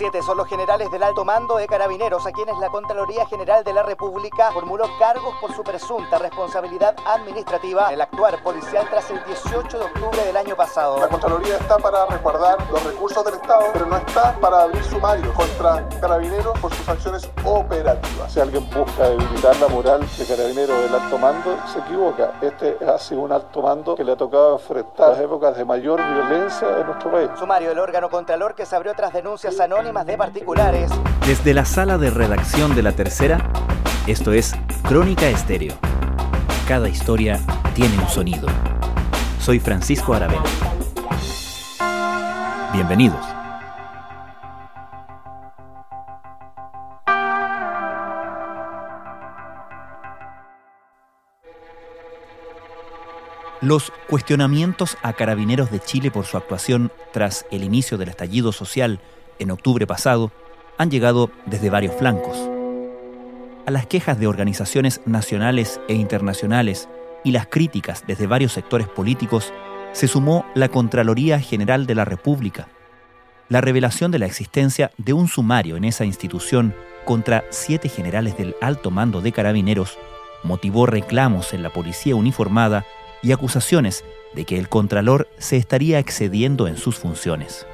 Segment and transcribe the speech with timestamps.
[0.00, 3.74] Siete son los generales del alto mando de carabineros a quienes la Contraloría General de
[3.74, 9.22] la República formuló cargos por su presunta responsabilidad administrativa en el actuar policial tras el
[9.24, 10.98] 18 de octubre del año pasado.
[11.00, 15.34] La Contraloría está para resguardar los recursos del Estado, pero no está para abrir sumarios
[15.34, 18.32] contra carabineros por sus acciones operativas.
[18.32, 22.32] Si alguien busca debilitar la moral de carabineros del alto mando, se equivoca.
[22.40, 26.00] Este ha sido un alto mando que le ha tocado enfrentar las épocas de mayor
[26.02, 27.28] violencia de nuestro país.
[27.38, 30.88] Sumario del órgano Contralor que se abrió tras denuncias anónimas de particulares.
[31.26, 33.50] Desde la sala de redacción de la tercera,
[34.06, 35.74] esto es Crónica Estéreo.
[36.68, 37.40] Cada historia
[37.74, 38.46] tiene un sonido.
[39.40, 40.44] Soy Francisco Aravena.
[42.72, 43.26] Bienvenidos.
[53.60, 59.00] Los cuestionamientos a carabineros de Chile por su actuación tras el inicio del estallido social
[59.40, 60.30] en octubre pasado
[60.78, 62.36] han llegado desde varios flancos.
[63.66, 66.88] A las quejas de organizaciones nacionales e internacionales
[67.24, 69.52] y las críticas desde varios sectores políticos
[69.92, 72.68] se sumó la Contraloría General de la República.
[73.48, 78.54] La revelación de la existencia de un sumario en esa institución contra siete generales del
[78.60, 79.98] alto mando de carabineros
[80.42, 82.84] motivó reclamos en la policía uniformada
[83.22, 84.04] y acusaciones
[84.34, 87.66] de que el Contralor se estaría excediendo en sus funciones.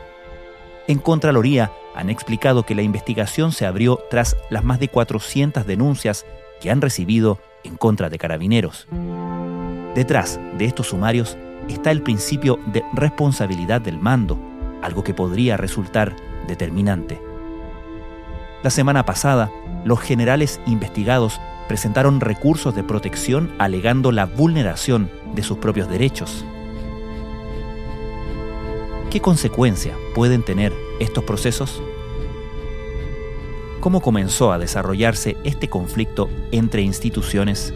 [0.88, 6.24] En Contraloría han explicado que la investigación se abrió tras las más de 400 denuncias
[6.60, 8.86] que han recibido en contra de carabineros.
[9.96, 11.36] Detrás de estos sumarios
[11.68, 14.38] está el principio de responsabilidad del mando,
[14.82, 16.14] algo que podría resultar
[16.46, 17.20] determinante.
[18.62, 19.50] La semana pasada,
[19.84, 26.44] los generales investigados presentaron recursos de protección alegando la vulneración de sus propios derechos.
[29.16, 31.80] ¿Qué consecuencia pueden tener estos procesos?
[33.80, 37.72] ¿Cómo comenzó a desarrollarse este conflicto entre instituciones?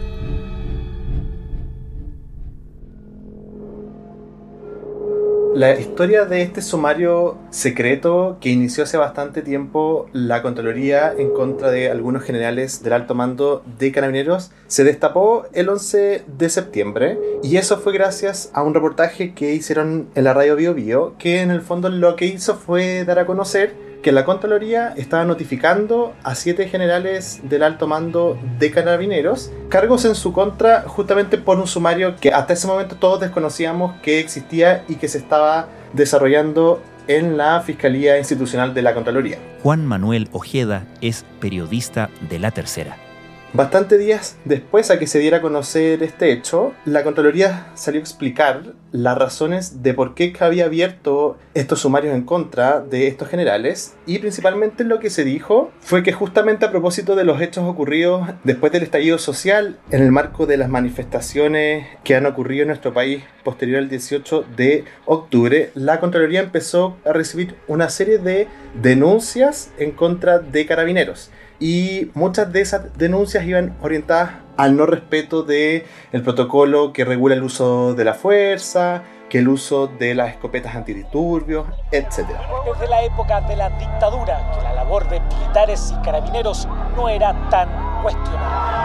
[5.53, 11.69] La historia de este sumario secreto que inició hace bastante tiempo la Contraloría en contra
[11.69, 17.57] de algunos generales del alto mando de carabineros se destapó el 11 de septiembre y
[17.57, 21.51] eso fue gracias a un reportaje que hicieron en la radio Bio Bio que en
[21.51, 26.35] el fondo lo que hizo fue dar a conocer que la Contraloría estaba notificando a
[26.35, 32.15] siete generales del alto mando de carabineros cargos en su contra justamente por un sumario
[32.15, 37.61] que hasta ese momento todos desconocíamos que existía y que se estaba desarrollando en la
[37.61, 39.37] Fiscalía Institucional de la Contraloría.
[39.63, 43.10] Juan Manuel Ojeda es periodista de La Tercera.
[43.53, 48.03] Bastante días después a que se diera a conocer este hecho, la Contraloría salió a
[48.03, 48.63] explicar
[48.93, 54.19] las razones de por qué había abierto estos sumarios en contra de estos generales y
[54.19, 58.71] principalmente lo que se dijo fue que justamente a propósito de los hechos ocurridos después
[58.71, 63.21] del estallido social en el marco de las manifestaciones que han ocurrido en nuestro país
[63.43, 68.47] posterior al 18 de octubre, la Contraloría empezó a recibir una serie de
[68.81, 75.43] denuncias en contra de carabineros y muchas de esas denuncias iban orientadas al no respeto
[75.43, 80.31] del el protocolo que regula el uso de la fuerza, que el uso de las
[80.31, 82.27] escopetas antidisturbios, etc.
[82.65, 86.67] Desde la época de la dictadura, que la labor de militares y carabineros
[86.97, 87.69] no era tan
[88.01, 88.81] cuestionada.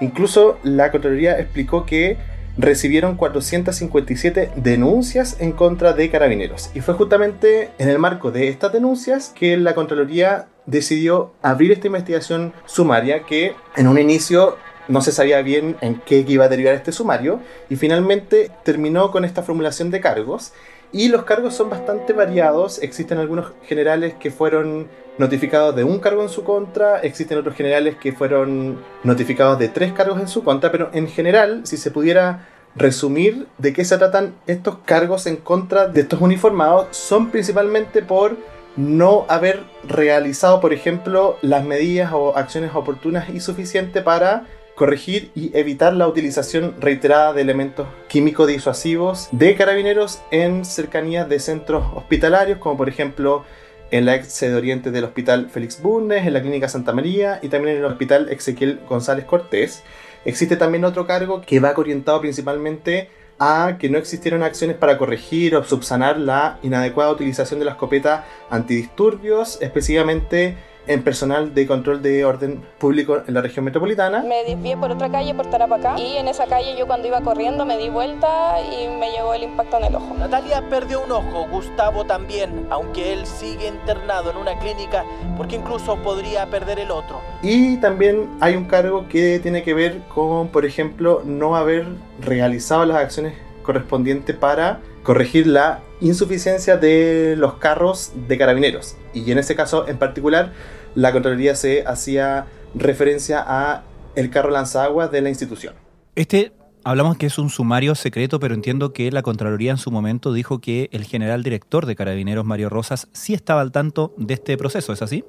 [0.00, 2.16] Incluso la Contraloría explicó que
[2.58, 6.70] recibieron 457 denuncias en contra de carabineros.
[6.74, 11.88] Y fue justamente en el marco de estas denuncias que la Contraloría decidió abrir esta
[11.88, 14.56] investigación sumaria que en un inicio
[14.88, 17.40] no se sabía bien en qué iba a derivar este sumario
[17.70, 20.52] y finalmente terminó con esta formulación de cargos
[20.92, 22.82] y los cargos son bastante variados.
[22.82, 24.88] Existen algunos generales que fueron
[25.18, 29.92] notificados de un cargo en su contra, existen otros generales que fueron notificados de tres
[29.92, 34.34] cargos en su contra, pero en general, si se pudiera resumir de qué se tratan
[34.46, 38.36] estos cargos en contra de estos uniformados, son principalmente por
[38.76, 45.56] no haber realizado, por ejemplo, las medidas o acciones oportunas y suficientes para corregir y
[45.56, 52.58] evitar la utilización reiterada de elementos químicos disuasivos de carabineros en cercanías de centros hospitalarios,
[52.58, 53.44] como por ejemplo
[53.90, 57.48] en la ex sede oriente del Hospital Félix Bundes, en la Clínica Santa María y
[57.48, 59.82] también en el Hospital Ezequiel González Cortés.
[60.24, 65.56] Existe también otro cargo que va orientado principalmente a que no existieron acciones para corregir
[65.56, 70.56] o subsanar la inadecuada utilización de la escopeta antidisturbios, específicamente
[70.86, 74.22] en personal de control de orden público en la región metropolitana.
[74.22, 77.64] Me desvié por otra calle, por Tarapacá, y en esa calle yo cuando iba corriendo
[77.64, 80.14] me di vuelta y me llegó el impacto en el ojo.
[80.18, 85.04] Natalia perdió un ojo, Gustavo también, aunque él sigue internado en una clínica
[85.36, 87.20] porque incluso podría perder el otro.
[87.42, 91.86] Y también hay un cargo que tiene que ver con, por ejemplo, no haber
[92.20, 98.96] realizado las acciones correspondientes para corregir la insuficiencia de los carros de carabineros.
[99.14, 100.52] Y en ese caso en particular,
[100.94, 103.84] la Contraloría se hacía referencia a
[104.14, 105.74] el carro lanzaguas de la institución.
[106.14, 106.52] Este
[106.84, 110.60] hablamos que es un sumario secreto, pero entiendo que la Contraloría en su momento dijo
[110.60, 114.92] que el general director de Carabineros, Mario Rosas, sí estaba al tanto de este proceso,
[114.92, 115.24] ¿es así?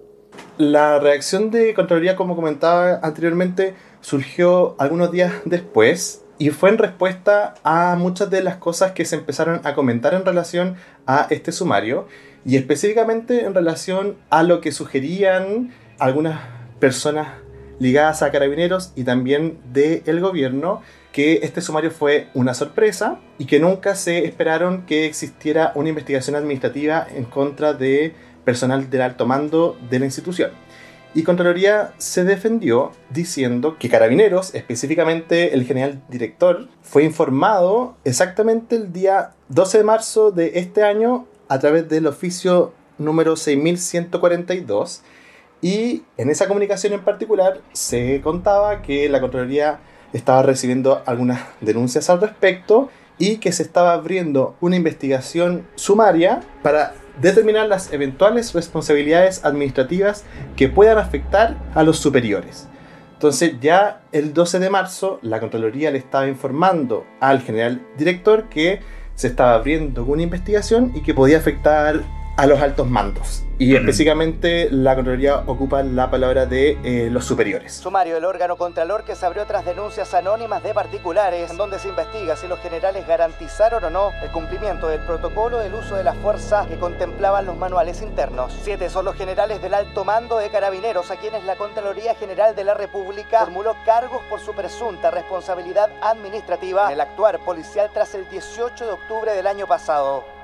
[0.58, 7.56] La reacción de Contraloría, como comentaba anteriormente, surgió algunos días después y fue en respuesta
[7.64, 10.76] a muchas de las cosas que se empezaron a comentar en relación
[11.06, 12.08] a este sumario
[12.46, 16.40] y específicamente en relación a lo que sugerían algunas
[16.80, 17.28] personas
[17.80, 20.82] ligadas a carabineros y también del gobierno
[21.12, 26.36] que este sumario fue una sorpresa y que nunca se esperaron que existiera una investigación
[26.36, 30.52] administrativa en contra de personal del alto mando de la institución.
[31.16, 38.92] Y Contraloría se defendió diciendo que Carabineros, específicamente el general director, fue informado exactamente el
[38.92, 45.04] día 12 de marzo de este año a través del oficio número 6142
[45.62, 49.80] y en esa comunicación en particular se contaba que la Contraloría
[50.14, 56.96] estaba recibiendo algunas denuncias al respecto y que se estaba abriendo una investigación sumaria para
[57.22, 60.26] determinar las eventuales responsabilidades administrativas
[60.56, 62.68] que puedan afectar a los superiores.
[63.14, 68.82] Entonces ya el 12 de marzo la Contraloría le estaba informando al general director que
[69.16, 72.02] se estaba abriendo una investigación y que podía afectar
[72.36, 73.44] a los altos mandos.
[73.60, 77.74] Y específicamente la Contraloría ocupa la palabra de eh, los superiores.
[77.74, 81.90] Sumario, el órgano Contralor que se abrió tras denuncias anónimas de particulares, en donde se
[81.90, 86.14] investiga si los generales garantizaron o no el cumplimiento del protocolo del uso de la
[86.16, 88.58] fuerza que contemplaban los manuales internos.
[88.64, 92.64] Siete son los generales del alto mando de carabineros a quienes la Contraloría General de
[92.64, 98.28] la República formuló cargos por su presunta responsabilidad administrativa en el actuar policial tras el
[98.30, 100.43] 18 de octubre del año pasado.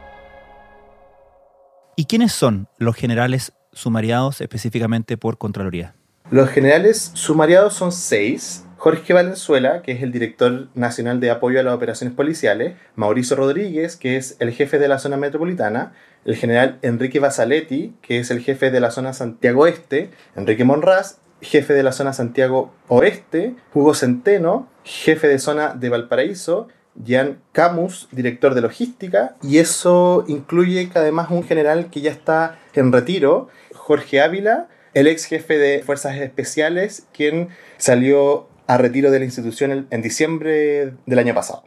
[1.99, 5.95] ¿Y quiénes son los generales sumariados específicamente por Contraloría?
[6.31, 8.63] Los generales sumariados son seis.
[8.77, 13.97] Jorge Valenzuela, que es el director nacional de apoyo a las operaciones policiales, Mauricio Rodríguez,
[13.97, 15.91] que es el jefe de la zona metropolitana,
[16.23, 21.17] el general Enrique Basaletti, que es el jefe de la zona Santiago Este, Enrique Monraz,
[21.41, 26.69] jefe de la zona Santiago Oeste, Hugo Centeno, jefe de zona de Valparaíso,
[27.05, 32.59] Jan Camus, director de logística, y eso incluye que además un general que ya está
[32.73, 39.19] en retiro, Jorge Ávila, el ex jefe de Fuerzas Especiales, quien salió a retiro de
[39.19, 41.63] la institución en diciembre del año pasado.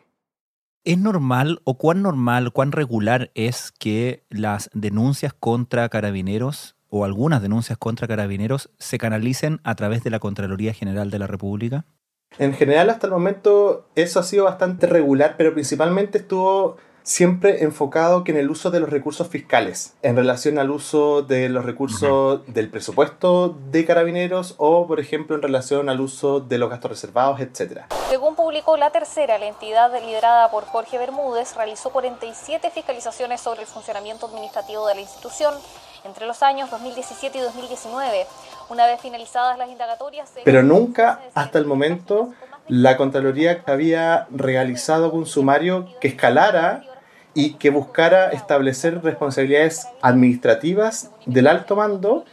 [0.84, 7.40] ¿Es normal o cuán normal, cuán regular es que las denuncias contra carabineros o algunas
[7.40, 11.86] denuncias contra carabineros se canalicen a través de la Contraloría General de la República?
[12.38, 18.24] En general, hasta el momento, eso ha sido bastante regular, pero principalmente estuvo siempre enfocado
[18.24, 22.42] que en el uso de los recursos fiscales, en relación al uso de los recursos
[22.46, 27.40] del presupuesto de carabineros o, por ejemplo, en relación al uso de los gastos reservados,
[27.40, 27.82] etc.
[28.08, 33.66] Según publicó La Tercera, la entidad liderada por Jorge Bermúdez realizó 47 fiscalizaciones sobre el
[33.66, 35.54] funcionamiento administrativo de la institución
[36.04, 38.26] entre los años 2017 y 2019.
[38.68, 40.32] Una vez finalizadas las indagatorias...
[40.44, 42.32] Pero nunca, hasta el momento,
[42.68, 46.84] la Contraloría había realizado un sumario que escalara
[47.34, 52.24] y que buscara establecer responsabilidades administrativas del alto mando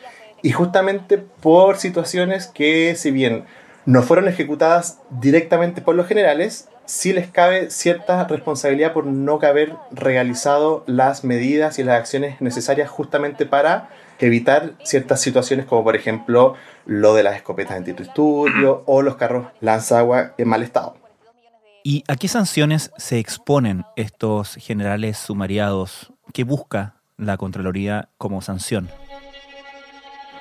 [0.41, 3.45] y justamente por situaciones que si bien
[3.85, 9.75] no fueron ejecutadas directamente por los generales, sí les cabe cierta responsabilidad por no haber
[9.91, 16.55] realizado las medidas y las acciones necesarias justamente para evitar ciertas situaciones como por ejemplo
[16.87, 20.97] lo de las escopetas antidisturbios o los carros lanzagua en mal estado.
[21.83, 26.11] ¿Y a qué sanciones se exponen estos generales sumariados?
[26.33, 28.89] ¿Qué busca la Contraloría como sanción?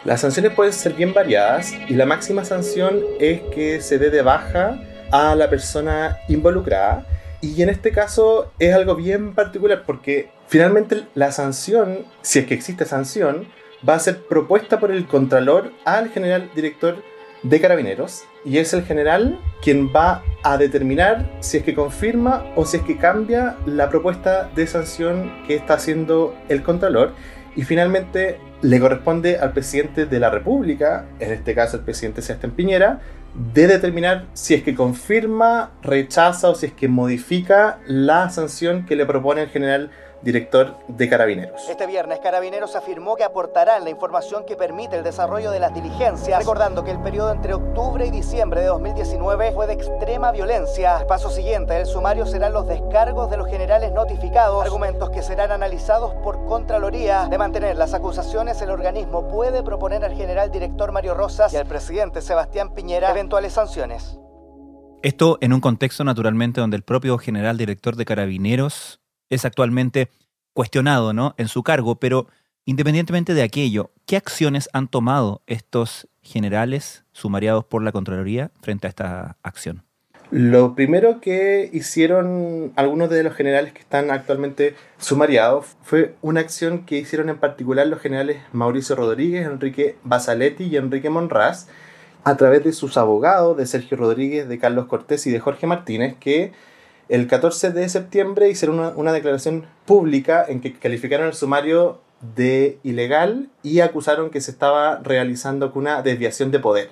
[0.04, 4.22] Las sanciones pueden ser bien variadas y la máxima sanción es que se dé de
[4.22, 7.06] baja a la persona involucrada.
[7.40, 12.54] Y en este caso es algo bien particular porque finalmente la sanción, si es que
[12.54, 13.46] existe sanción,
[13.88, 16.96] va a ser propuesta por el Contralor al general director
[17.42, 22.64] de Carabineros y es el general quien va a determinar si es que confirma o
[22.64, 27.14] si es que cambia la propuesta de sanción que está haciendo el Contralor
[27.54, 32.52] y finalmente le corresponde al presidente de la República, en este caso el presidente Sebastián
[32.52, 33.00] Piñera,
[33.34, 38.96] de determinar si es que confirma, rechaza o si es que modifica la sanción que
[38.96, 39.90] le propone el general
[40.22, 41.68] director de Carabineros.
[41.68, 46.38] Este viernes Carabineros afirmó que aportarán la información que permite el desarrollo de las diligencias,
[46.38, 50.98] recordando que el periodo entre octubre y diciembre de 2019 fue de extrema violencia.
[51.00, 55.52] El paso siguiente del sumario serán los descargos de los generales notificados, argumentos que serán
[55.52, 57.26] analizados por Contraloría.
[57.28, 61.66] De mantener las acusaciones, el organismo puede proponer al general director Mario Rosas y al
[61.66, 64.18] presidente Sebastián Piñera eventuales sanciones.
[65.02, 70.08] Esto en un contexto naturalmente donde el propio general director de Carabineros es actualmente
[70.52, 71.34] cuestionado ¿no?
[71.38, 72.26] en su cargo, pero
[72.64, 78.90] independientemente de aquello, ¿qué acciones han tomado estos generales sumariados por la Contraloría frente a
[78.90, 79.84] esta acción?
[80.30, 86.84] Lo primero que hicieron algunos de los generales que están actualmente sumariados fue una acción
[86.84, 91.68] que hicieron en particular los generales Mauricio Rodríguez, Enrique Basaletti y Enrique Monraz
[92.24, 96.14] a través de sus abogados, de Sergio Rodríguez, de Carlos Cortés y de Jorge Martínez,
[96.20, 96.52] que
[97.08, 102.00] el 14 de septiembre hicieron una, declaración pública en que calificaron el sumario
[102.34, 106.90] de ilegal y acusaron que se estaba realizando una desviación de poder.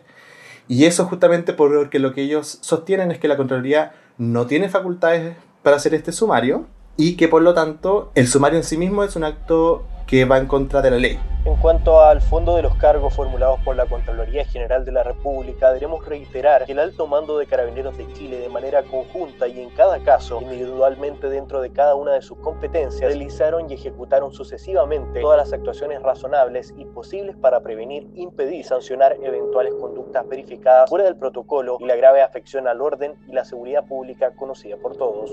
[0.68, 5.36] Y eso justamente porque lo que ellos sostienen es que la Contraloría no tiene facultades
[5.62, 9.16] para hacer este sumario y que por lo tanto el sumario en sí mismo es
[9.16, 11.18] un acto que va en contra de la ley.
[11.44, 15.72] En cuanto al fondo de los cargos formulados por la Contraloría General de la República,
[15.72, 19.70] debemos reiterar que el alto mando de Carabineros de Chile de manera conjunta y en
[19.70, 25.38] cada caso, individualmente dentro de cada una de sus competencias, realizaron y ejecutaron sucesivamente todas
[25.38, 31.16] las actuaciones razonables y posibles para prevenir, impedir y sancionar eventuales conductas verificadas fuera del
[31.16, 35.30] protocolo y la grave afección al orden y la seguridad pública conocida por todos.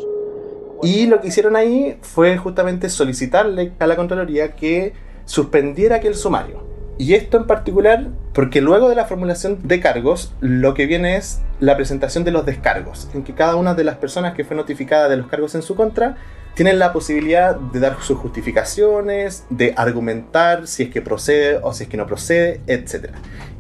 [0.82, 4.94] Y lo que hicieron ahí fue justamente solicitarle a la Contraloría que
[5.26, 6.64] suspendiera aquel sumario.
[6.98, 11.42] Y esto en particular porque luego de la formulación de cargos, lo que viene es
[11.60, 15.08] la presentación de los descargos, en que cada una de las personas que fue notificada
[15.08, 16.18] de los cargos en su contra
[16.56, 21.84] tienen la posibilidad de dar sus justificaciones, de argumentar si es que procede o si
[21.84, 23.10] es que no procede, etc.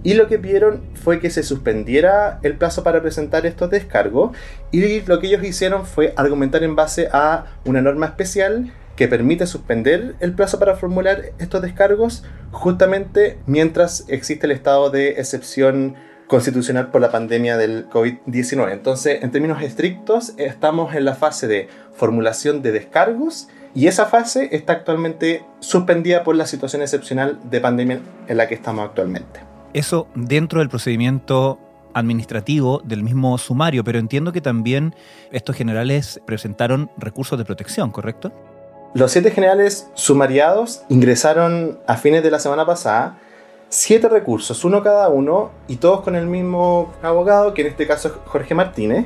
[0.03, 4.35] Y lo que pidieron fue que se suspendiera el plazo para presentar estos descargos
[4.71, 9.47] y lo que ellos hicieron fue argumentar en base a una norma especial que permite
[9.47, 15.95] suspender el plazo para formular estos descargos justamente mientras existe el estado de excepción
[16.27, 18.71] constitucional por la pandemia del COVID-19.
[18.71, 24.49] Entonces, en términos estrictos, estamos en la fase de formulación de descargos y esa fase
[24.51, 29.52] está actualmente suspendida por la situación excepcional de pandemia en la que estamos actualmente.
[29.73, 31.59] Eso dentro del procedimiento
[31.93, 34.95] administrativo del mismo sumario, pero entiendo que también
[35.31, 38.31] estos generales presentaron recursos de protección, ¿correcto?
[38.93, 43.17] Los siete generales sumariados ingresaron a fines de la semana pasada
[43.69, 48.09] siete recursos, uno cada uno, y todos con el mismo abogado, que en este caso
[48.09, 49.05] es Jorge Martínez.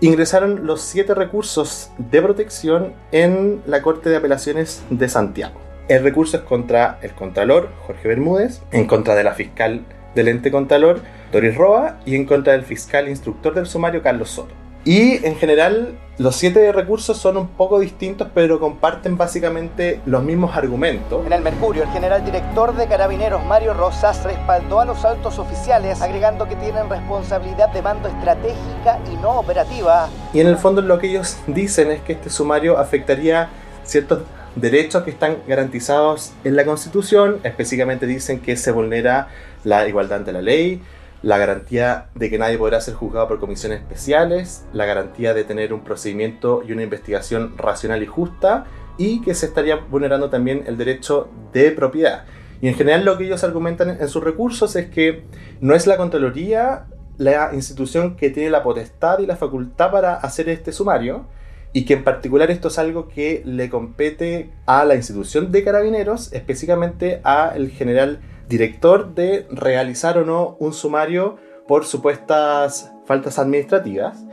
[0.00, 5.60] Ingresaron los siete recursos de protección en la Corte de Apelaciones de Santiago.
[5.88, 10.50] El recurso es contra el Contralor, Jorge Bermúdez, en contra de la fiscal del ente
[10.50, 11.00] Contralor,
[11.32, 14.54] Doris Roa, y en contra del fiscal instructor del sumario, Carlos Soto.
[14.84, 20.54] Y en general los siete recursos son un poco distintos, pero comparten básicamente los mismos
[20.56, 21.24] argumentos.
[21.26, 26.02] En el Mercurio, el general director de Carabineros, Mario Rosas, respaldó a los altos oficiales,
[26.02, 30.08] agregando que tienen responsabilidad de mando estratégica y no operativa.
[30.34, 33.48] Y en el fondo lo que ellos dicen es que este sumario afectaría
[33.84, 34.20] ciertos
[34.54, 37.40] derechos que están garantizados en la Constitución.
[37.42, 39.28] Específicamente dicen que se vulnera
[39.64, 40.80] la igualdad ante la ley,
[41.22, 45.72] la garantía de que nadie podrá ser juzgado por comisiones especiales, la garantía de tener
[45.72, 48.66] un procedimiento y una investigación racional y justa,
[48.98, 52.24] y que se estaría vulnerando también el derecho de propiedad.
[52.60, 55.24] Y en general lo que ellos argumentan en sus recursos es que
[55.60, 56.84] no es la Contraloría
[57.16, 61.26] la institución que tiene la potestad y la facultad para hacer este sumario,
[61.72, 66.32] y que en particular esto es algo que le compete a la institución de carabineros,
[66.32, 71.36] específicamente al general director de realizar o no un sumario
[71.66, 74.24] por supuestas faltas administrativas.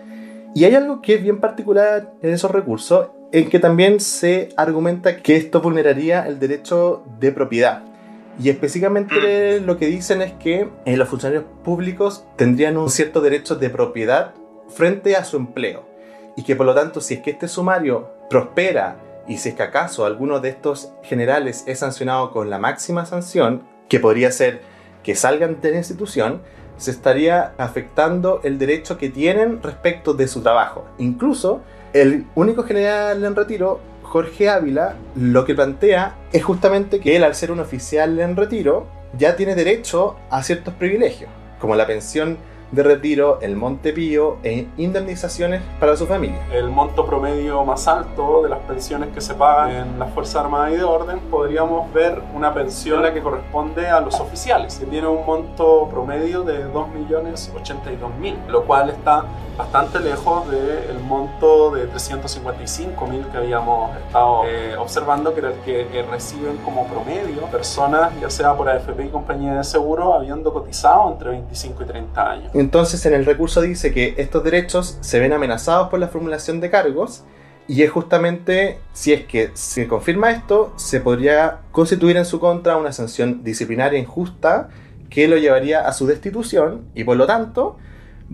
[0.54, 5.18] Y hay algo que es bien particular en esos recursos, en que también se argumenta
[5.18, 7.84] que esto vulneraría el derecho de propiedad.
[8.42, 9.66] Y específicamente mm.
[9.66, 14.34] lo que dicen es que eh, los funcionarios públicos tendrían un cierto derecho de propiedad
[14.70, 15.86] frente a su empleo.
[16.36, 19.64] Y que por lo tanto, si es que este sumario prospera y si es que
[19.64, 24.62] acaso alguno de estos generales es sancionado con la máxima sanción, que podría ser
[25.04, 26.42] que salgan de la institución,
[26.78, 30.86] se estaría afectando el derecho que tienen respecto de su trabajo.
[30.98, 31.60] Incluso
[31.92, 37.36] el único general en retiro, Jorge Ávila lo que plantea es justamente que él, al
[37.36, 41.30] ser un oficial en retiro, ya tiene derecho a ciertos privilegios,
[41.60, 42.38] como la pensión
[42.72, 46.40] de retiro, el monte pío e indemnizaciones para su familia.
[46.52, 50.74] El monto promedio más alto de las pensiones que se pagan en las Fuerzas Armadas
[50.74, 55.08] y de Orden, podríamos ver una pensión la que corresponde a los oficiales, que tiene
[55.08, 59.26] un monto promedio de 2.082.000, lo cual está
[59.58, 65.82] bastante lejos del monto de 355.000 que habíamos estado eh, observando, que era el que
[65.82, 71.12] eh, reciben como promedio personas, ya sea por AFP y compañía de seguro, habiendo cotizado
[71.12, 72.52] entre 25 y 30 años.
[72.62, 76.70] Entonces en el recurso dice que estos derechos se ven amenazados por la formulación de
[76.70, 77.24] cargos
[77.68, 82.78] y es justamente, si es que se confirma esto, se podría constituir en su contra
[82.78, 84.70] una sanción disciplinaria injusta
[85.10, 87.80] que lo llevaría a su destitución y por lo tanto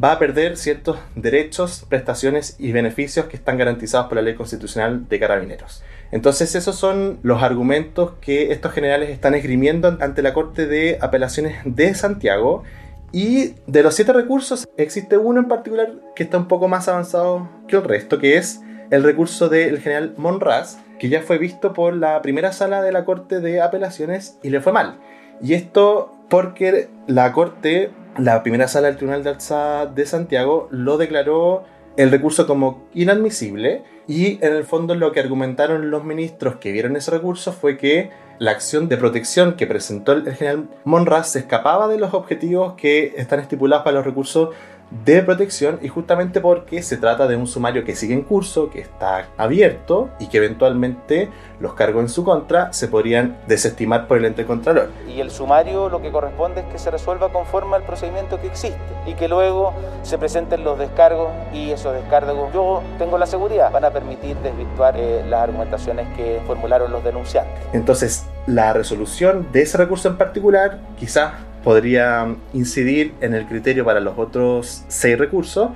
[0.04, 5.08] va a perder ciertos derechos, prestaciones y beneficios que están garantizados por la ley constitucional
[5.08, 5.84] de carabineros.
[6.12, 11.60] Entonces esos son los argumentos que estos generales están esgrimiendo ante la Corte de Apelaciones
[11.64, 12.66] de Santiago
[13.12, 17.50] y de los siete recursos existe uno en particular que está un poco más avanzado
[17.68, 21.96] que el resto, que es el recurso del general Monraz, que ya fue visto por
[21.96, 25.00] la primera sala de la Corte de Apelaciones y le fue mal.
[25.42, 30.98] Y esto porque la Corte la primera sala del Tribunal de Alza de Santiago lo
[30.98, 31.66] declaró
[31.98, 36.96] el recurso como inadmisible y en el fondo lo que argumentaron los ministros que vieron
[36.96, 41.88] ese recurso fue que la acción de protección que presentó el general Monraz se escapaba
[41.88, 44.50] de los objetivos que están estipulados para los recursos
[44.90, 48.80] de protección y justamente porque se trata de un sumario que sigue en curso, que
[48.80, 51.30] está abierto y que eventualmente
[51.60, 54.90] los cargos en su contra se podrían desestimar por el ente contralor.
[55.08, 58.80] Y el sumario lo que corresponde es que se resuelva conforme al procedimiento que existe
[59.06, 63.86] y que luego se presenten los descargos y esos descargos, yo tengo la seguridad, van
[63.86, 67.54] a permitir desvirtuar eh, las argumentaciones que formularon los denunciantes.
[67.74, 71.34] Entonces, la resolución de ese recurso en particular quizás
[71.68, 75.72] podría incidir en el criterio para los otros seis recursos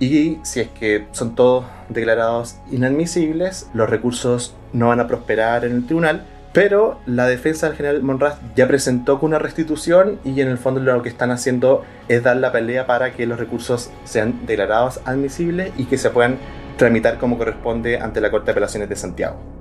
[0.00, 5.72] y si es que son todos declarados inadmisibles, los recursos no van a prosperar en
[5.72, 6.24] el tribunal,
[6.54, 11.02] pero la defensa del general Monraz ya presentó una restitución y en el fondo lo
[11.02, 15.84] que están haciendo es dar la pelea para que los recursos sean declarados admisibles y
[15.84, 16.38] que se puedan
[16.78, 19.55] tramitar como corresponde ante la Corte de Apelaciones de Santiago.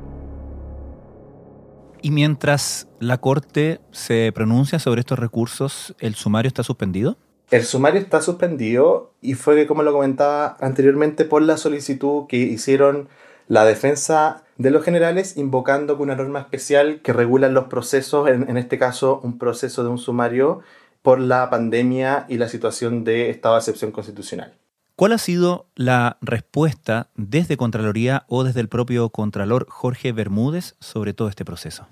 [2.05, 7.17] Y mientras la Corte se pronuncia sobre estos recursos, ¿el sumario está suspendido?
[7.49, 13.09] El sumario está suspendido y fue, como lo comentaba anteriormente, por la solicitud que hicieron
[13.47, 18.57] la defensa de los generales invocando una norma especial que regula los procesos, en, en,
[18.57, 20.59] este caso un proceso de un sumario
[21.01, 24.53] por la pandemia y la situación de estado de excepción constitucional.
[24.95, 31.15] ¿Cuál ha sido la respuesta desde Contraloría o desde el propio Contralor Jorge Bermúdez sobre
[31.15, 31.87] todo este proceso?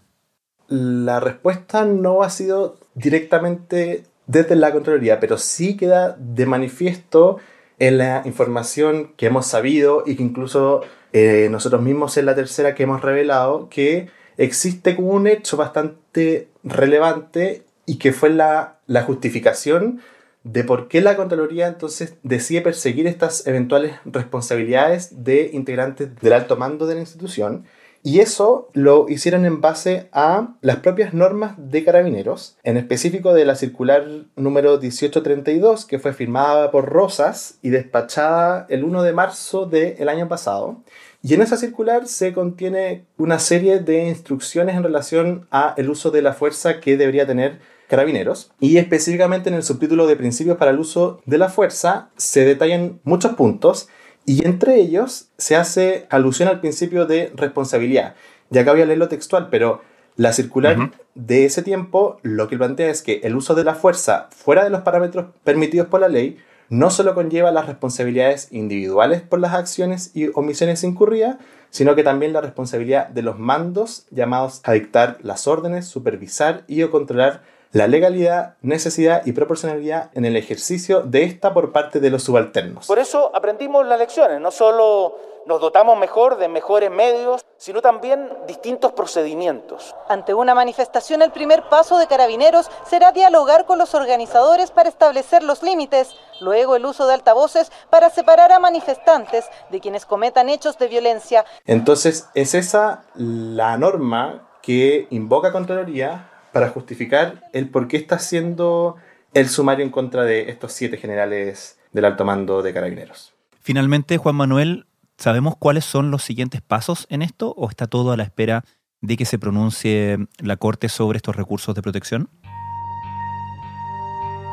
[0.75, 7.38] La respuesta no ha sido directamente desde la Contraloría, pero sí queda de manifiesto
[7.77, 10.81] en la información que hemos sabido y que incluso
[11.12, 16.47] eh, nosotros mismos en la tercera que hemos revelado que existe como un hecho bastante
[16.63, 20.01] relevante y que fue la, la justificación
[20.43, 26.57] de por qué la Contraloría entonces decide perseguir estas eventuales responsabilidades de integrantes del alto
[26.57, 27.67] mando de la institución.
[28.05, 33.45] Y eso lo hicieron en base a las propias normas de carabineros, en específico de
[33.45, 39.67] la circular número 1832, que fue firmada por Rosas y despachada el 1 de marzo
[39.67, 40.83] del año pasado.
[41.21, 46.11] Y en esa circular se contiene una serie de instrucciones en relación a el uso
[46.11, 50.71] de la fuerza que debería tener Carabineros y específicamente en el subtítulo de Principios para
[50.71, 53.87] el uso de la fuerza se detallan muchos puntos
[54.25, 58.15] y entre ellos se hace alusión al principio de responsabilidad.
[58.49, 59.81] Ya acá voy a leerlo textual, pero
[60.15, 64.29] la circular de ese tiempo lo que plantea es que el uso de la fuerza
[64.31, 66.38] fuera de los parámetros permitidos por la ley
[66.69, 71.38] no solo conlleva las responsabilidades individuales por las acciones y omisiones incurridas,
[71.69, 76.83] sino que también la responsabilidad de los mandos llamados a dictar las órdenes, supervisar y
[76.83, 82.12] o controlar la legalidad, necesidad y proporcionalidad en el ejercicio de esta por parte de
[82.12, 82.86] los subalternos.
[82.86, 88.29] Por eso aprendimos las lecciones, no solo nos dotamos mejor de mejores medios, sino también
[88.47, 89.95] distintos procedimientos.
[90.07, 95.41] Ante una manifestación, el primer paso de carabineros será dialogar con los organizadores para establecer
[95.41, 100.77] los límites, luego el uso de altavoces para separar a manifestantes de quienes cometan hechos
[100.77, 101.43] de violencia.
[101.65, 108.95] Entonces, es esa la norma que invoca Contraloría para justificar el por qué está haciendo
[109.33, 113.33] el sumario en contra de estos siete generales del alto mando de carabineros.
[113.59, 114.85] Finalmente, Juan Manuel,
[115.17, 118.65] ¿Sabemos cuáles son los siguientes pasos en esto o está todo a la espera
[119.01, 122.29] de que se pronuncie la Corte sobre estos recursos de protección?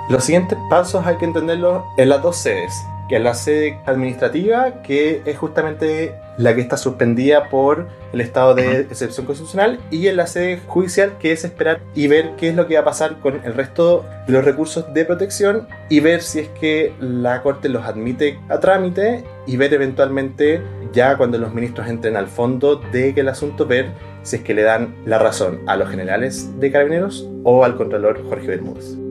[0.08, 2.72] Los siguientes pasos hay que entenderlos en las dos sedes,
[3.10, 8.54] que es la sede administrativa, que es justamente la que está suspendida por el estado
[8.54, 12.54] de excepción constitucional, y en la sede judicial, que es esperar y ver qué es
[12.54, 16.22] lo que va a pasar con el resto de los recursos de protección y ver
[16.22, 21.52] si es que la Corte los admite a trámite y ver eventualmente ya cuando los
[21.52, 23.90] ministros entren al fondo de que el asunto, ver
[24.22, 28.22] si es que le dan la razón a los generales de carabineros o al contralor
[28.28, 29.09] Jorge Bermúdez.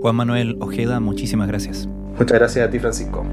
[0.00, 1.88] Juan Manuel Ojeda, muchísimas gracias.
[2.18, 3.24] Muchas gracias a ti, Francisco.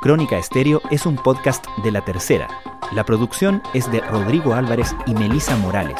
[0.00, 2.48] Crónica Estéreo es un podcast de La Tercera.
[2.92, 5.96] La producción es de Rodrigo Álvarez y Melisa Morales.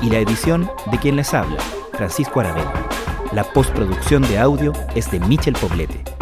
[0.00, 1.58] Y la edición de quien les habla,
[1.92, 2.72] Francisco Aravena.
[3.32, 6.21] La postproducción de audio es de Michel Poblete.